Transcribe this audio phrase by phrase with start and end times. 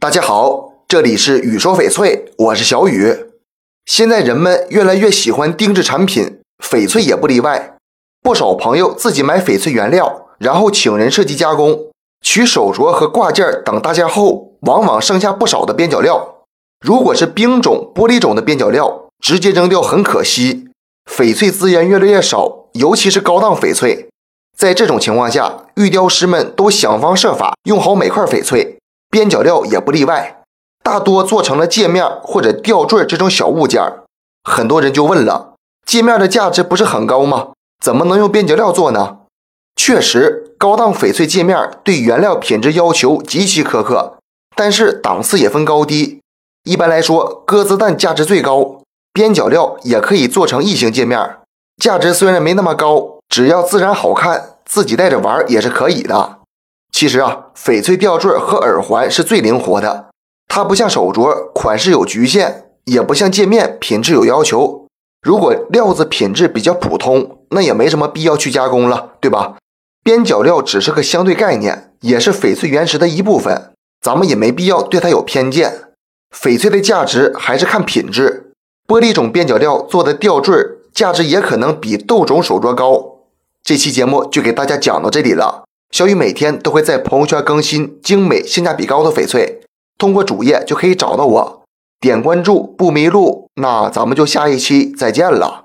[0.00, 3.32] 大家好，这里是雨说翡翠，我是小雨。
[3.84, 7.74] 现在人们越来越喜欢定制产品，翡翠也不例外。
[8.22, 11.88] 不少朋友自己买翡翠原料，然后请人设计加工，
[12.24, 16.44] 取手镯和挂件等大件后，往往剩下不少的边角料。
[16.80, 20.68] 如果是冰种、玻璃种的边角料，直接扔掉很可惜。
[21.10, 24.08] 翡翠资源越来越少，尤其是高档翡翠。
[24.56, 28.77] 在这种情况下，玉雕师们都想方设法用好每块翡翠。
[29.10, 30.42] 边角料也不例外，
[30.82, 33.82] 大多做成了界面或者吊坠这种小物件
[34.44, 35.54] 很多人就问了：
[35.86, 37.48] 界面的价值不是很高吗？
[37.82, 39.18] 怎么能用边角料做呢？
[39.76, 44.18] 确实，高档翡翠界面对原料品质要求极其苛刻，
[44.56, 46.20] 但是档次也分高低。
[46.64, 51.36] 一般来说，鸽子蛋价值最高，边角料也可以做成异形界面，
[51.80, 56.37] 价值虽然没那么高，只要自然好看，自己带着玩也是可以的。
[56.98, 60.06] 其实啊，翡翠吊坠和耳环是最灵活的，
[60.48, 64.88] 它不像手镯款式有局限，也不像戒面品质有要求。
[65.22, 69.54] 如果料子品质比较普通，那也没什么必要去加工了，对吧？
[70.02, 73.70] 边角料只是个相对概念，也是翡翠原石的一部分，
[74.00, 75.72] 咱们也没必要对它有偏见。
[76.34, 78.50] 翡翠的价值还是看品质，
[78.88, 80.52] 玻璃种边角料做的吊坠
[80.92, 83.20] 价值也可能比豆种手镯高。
[83.62, 85.62] 这期节目就给大家讲到这里了。
[85.90, 89.60] 小雨每天都会在朋友圈更新精美、性价比高的翡翠，
[89.96, 91.62] 通过主页就可以找到我，
[91.98, 93.48] 点关注不迷路。
[93.60, 95.64] 那咱们就下一期再见了。